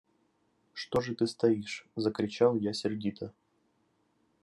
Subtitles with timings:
[0.73, 3.35] «Что же ты стоишь!»– закричал я сердито.